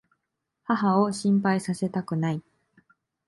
[0.63, 2.41] 母を心配させたくない。